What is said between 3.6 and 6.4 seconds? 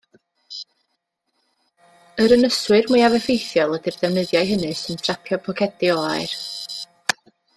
ydy'r defnyddiau hynny sy'n trapio pocedi o aer.